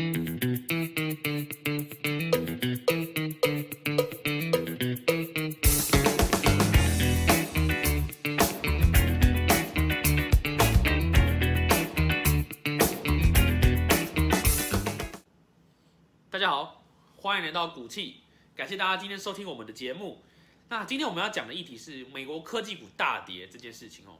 [0.00, 0.06] 大
[16.38, 16.82] 家好，
[17.16, 18.22] 欢迎来到股气，
[18.56, 20.22] 感谢大家今天收听我们的节目。
[20.70, 24.18] 那今天我们要讲的议题是美国科技股大跌这件事情哦。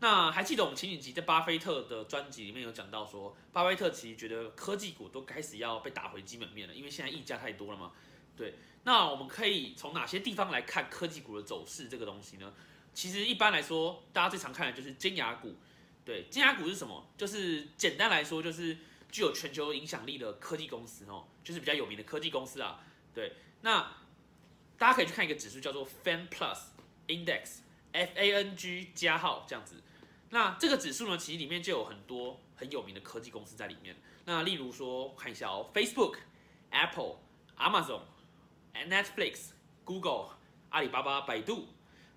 [0.00, 7.90] 那还记得我们前几集在巴菲特的专辑里面有讲到说，巴菲特其实觉得科技股都开始要被打回基本面了，因为现在溢价太多了嘛。
[8.36, 12.54] 对，那我们可以从哪些地方来看科技股的走势这个东西呢？
[12.94, 15.56] 其实一般来说，大家最常看的就是尖牙股。
[16.04, 17.10] 对，尖牙股是什么？
[17.16, 18.78] 就是简单来说，就是
[19.10, 22.80] 具有全球影响力的科技公司哦，就是比较有名的科技公司啊。
[23.12, 23.92] 对，那
[24.78, 26.58] 大家可以去看一个指数叫做 Fan Plus
[27.08, 29.82] Index，F A N G 加号这样子。
[30.30, 33.96] 那这个指数呢，其实里面就有很多很有名的科技公司在里面。
[34.24, 36.16] 那例如说，看一下哦，Facebook、
[36.70, 37.16] Apple、
[37.56, 38.02] Amazon、
[38.74, 39.50] Netflix、
[39.84, 40.36] Google、
[40.68, 41.68] 阿里巴巴、百度，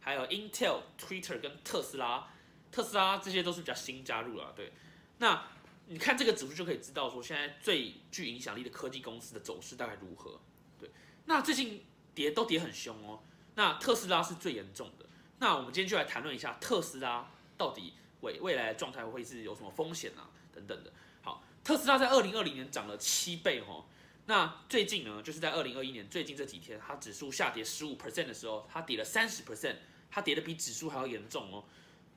[0.02, 2.28] 还有 Intel、Twitter 跟特斯拉。
[2.70, 4.74] 特斯拉这些都是比较新加入了，对。
[5.20, 5.48] 那
[5.88, 10.40] 你看这个指数就可以知道说，现在最具影响力的科技公司的走势大概如何。
[10.80, 10.90] 对。
[11.26, 13.24] 那最近跌都跌很凶哦。
[13.56, 15.06] 那特斯拉是最严重的。
[15.40, 17.30] 那我们今天就来谈论一下特斯拉
[17.62, 20.92] 到底未未来的状态会是有什么风险啊等等的。
[21.22, 23.86] 好，特斯拉在二零二零年涨了七倍哦。
[24.26, 29.76] 那最近呢，就是在二零二一年最近这几天，它指数下跌十五 percent 的时候，它跌了三十 percent，
[30.10, 31.64] 它跌的比指数还要严重哦。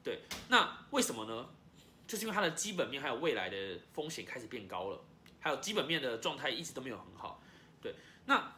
[0.03, 1.51] 对，那为什么呢？
[2.06, 5.05] 就是因为它的基本面还有未来的风险开始变高了，
[5.41, 7.42] 还有基本面的状态一直都没有很好。
[7.83, 8.51] 对，那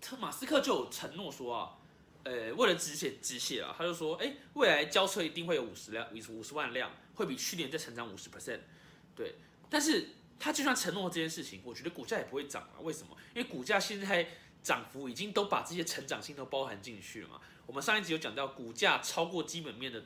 [0.00, 1.76] 特马斯克就有承诺说啊，
[2.24, 8.60] 呃，为了止血止血啊，他就说，哎，未来交车一定会有五十辆，五十万辆，会比去年再成长五十 percent。
[9.14, 9.34] 对，
[9.70, 10.08] 但是
[10.38, 12.80] 他就算承诺这件事情，我觉得股价也不会涨啊。
[12.80, 13.16] 为什么？
[13.34, 14.26] 因为股价现在
[14.62, 17.40] 涨幅已经都把这些成长性都包含进去了嘛。
[17.66, 20.02] 我们上一集有讲到，股价超过基本面的。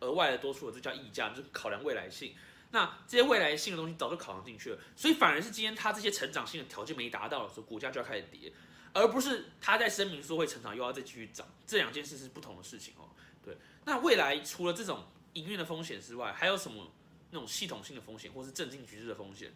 [0.00, 2.34] 额外的多数的，这叫溢价，就是考量未来性。
[2.72, 8.52] 那这些未来性的东西早就考量进去了，所以反而是今天它这些成长性的条件没达到的时候，股价就要开始跌，
[8.92, 13.08] 而不是他在声明说会成长又要再继续涨，这两件事是不同的事情哦。
[13.44, 16.92] 对，那未来除了这种营运的风险之外，还有什么
[17.30, 19.52] 那种系统性的风险，或是政经局势的风险？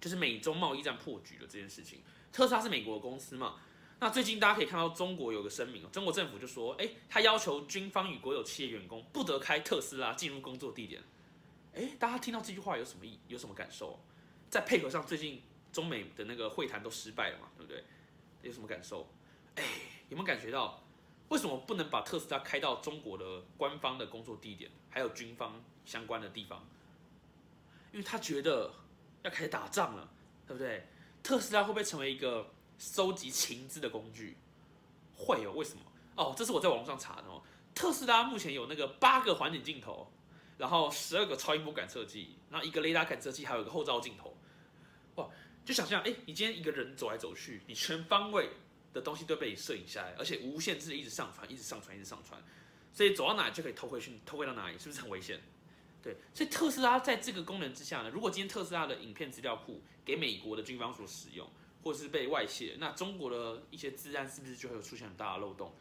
[0.00, 2.00] 就是美中贸易战破局的这件事情。
[2.30, 3.56] 特斯拉是美国公司嘛？
[3.98, 11.02] 那最近大家可以看到，中国有个声明哦，中国政府就说，哎，他要求军方与国有企业员工不得开特斯拉进入工作地点。
[11.74, 13.98] 哎，大家听到这句话有什么意，有什么感受？
[14.50, 17.82] 再配合上最近中美的那个会谈都失败了嘛，对不对？
[18.46, 19.08] 有什么感受？
[19.56, 19.64] 哎，
[20.08, 20.82] 有没有感觉到
[21.28, 26.66] 为什么不能把特斯拉开到中国的官方的工作地点，还有军方相关的地方？
[27.92, 28.72] 因为他觉得
[29.22, 30.08] 要开始打仗了，
[30.46, 30.86] 对不对？
[31.22, 32.50] 特斯拉会不会成为一个？
[32.78, 34.36] 收集情资的工具
[35.16, 35.80] 会有为什么？
[36.14, 37.42] 哦，这是我在网络上查的哦。
[37.74, 40.12] 特斯拉目前有那个八个环景镜头，
[40.58, 44.36] 然后十二个超音波感测器，然后一个雷达感测器，还有一个后照镜头。
[45.14, 45.26] 哇，
[45.66, 48.48] 就想象，哎，你今天一个人走来走去，你全方位
[48.94, 52.42] 的东西都被你摄影下来，而且无限制一直上传，一直上传，一直上传，
[52.92, 55.40] 所以走到哪就可以偷回去，偷回到哪里，是不是很危险？
[56.02, 61.46] 对，所以特斯拉在这个功能之下呢，如果今天特斯拉的影片资料库给美国的军方所使用。
[61.82, 65.72] 或是被外泄，那中国的一些治安是不是就会有出现很大的漏洞？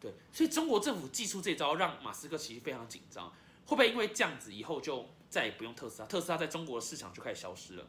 [0.00, 3.32] 对，所以中国政府祭出这招，让马斯克其实非常紧张，
[3.64, 6.08] 会不会因为这样子以后就再也不用特斯拉？
[6.08, 7.86] 特斯拉在中国的市场就开始消失了？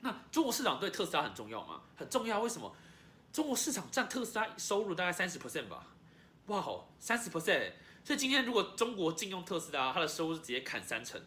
[0.00, 1.82] 那中国市场对特斯拉很重要吗？
[1.96, 2.74] 很重要，为什么？
[3.32, 5.86] 中国市场占特斯拉收入大概三十 percent 吧？
[6.46, 7.72] 哇哦，三十 percent！
[8.02, 11.20] 所以今天如果中国禁用特斯拉，它的收入是直接砍三成。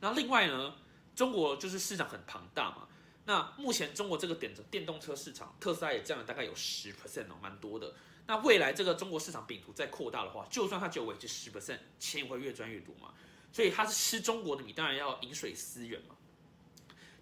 [0.00, 0.74] 那另外呢，
[1.14, 2.88] 中国就是市场很庞大嘛。
[3.26, 7.94] 那目前中国这个点的电动车市场，特斯拉也占了大概有十 percent 哦，蛮多的。
[8.26, 13.14] 那未来这个中国市场饼图再扩大的话，就算它只有维持十 percent，钱也会越赚越多嘛。
[13.52, 16.16] 所以它是吃中国的米，当然要饮水思源嘛。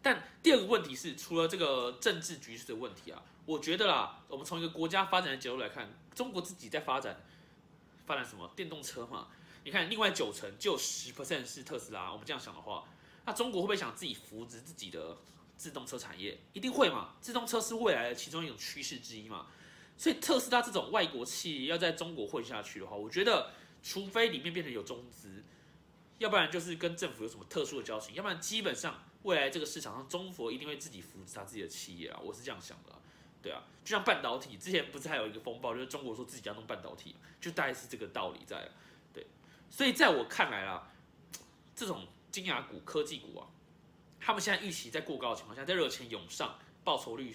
[0.02, 7.24] 但第二个问题是，除了这个政治局势的问题啊，我觉得啦，我们从一个国家发展的角度来看，中国自己在发展
[8.04, 9.28] 发展什么电动车嘛？
[9.64, 12.10] 你看，另外九成就十 percent 是特斯拉。
[12.10, 12.84] 我们这样想的话，
[13.24, 15.16] 那中国会不会想自己扶植自己的？
[15.54, 17.10] 自动车产业一定会嘛？
[17.20, 19.46] 自动车是未来的其中一种趋势之一嘛？
[19.96, 25.44] 所以特斯拉这种外国企业要在中国混下去的话，我觉得除非里面变成有中资，
[26.22, 32.92] 要不然就是跟政府有什么特殊的交情，要不然基本上未来这个市场上中佛一定会自己扶持他自己的企业啊，我是这样想的。
[33.42, 38.70] 对啊，就像半导体之前不是还有一个风暴，就是中国说自己要弄半导体，就大概是这个道理在。
[39.12, 39.26] 对，
[39.68, 40.88] 所以在我看来啊，
[41.74, 43.48] 这种金牙股、科技股啊。
[44.24, 47.34] 他们现在预期在过高的情况下，在热钱涌上，报酬率，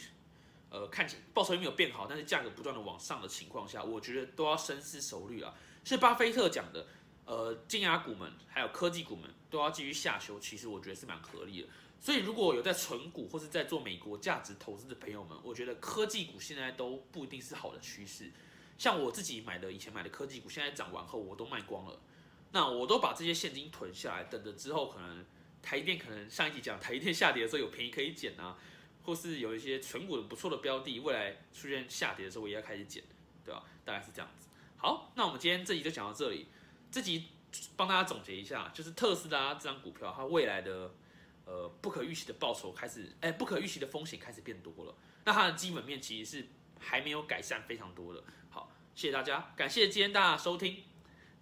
[0.70, 5.54] 呃，看起报酬率没有变好，但是价格不断的往上的情况下，我觉得都要深思熟虑啊。
[5.84, 6.88] 是巴菲特讲的，
[7.28, 11.68] 呃，金牙股们还有科技股们都要继续下修，其实我觉得是蛮合理的。
[12.00, 18.32] 所以如果有在存股或是在做美国价值投资的朋友们，我觉得科技股现在都不一定是好的趋势。
[18.78, 22.00] 像我自己买的以前买的科技股，现在涨完后我都卖光了，
[22.54, 25.26] 那我都把这些现金囤下来，等着之后可能
[25.62, 28.58] 台电可能上一集讲台电下跌的时候有便宜可以捡啊，
[29.04, 33.04] 或是有一些存股的不错的标的，未来出现下跌的时候我也要开始捡，
[33.44, 33.64] 对吧？
[33.84, 34.48] 大概是这样子。
[34.78, 36.48] 好，那我们今天这集就讲到这里。
[36.92, 37.28] 这集
[37.76, 40.94] 帮大家总结一下，就是特斯拉这张股票它未来的
[41.46, 44.96] 呃不可预期的报酬开始，哎，不可预期的风险开始变多了。
[45.26, 46.48] 那它的基本面其实是
[46.80, 48.24] 还没有改善非常多的。
[48.50, 50.84] 好，谢谢大家，感谢今天大家收听。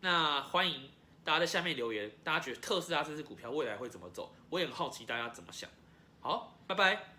[0.02, 0.90] 那欢迎
[1.24, 4.34] 大家在下面留言，大家觉得特斯拉这只股票未来会怎么走？
[4.50, 5.70] 我也很好奇大家怎么想。
[6.22, 7.15] 好，拜拜。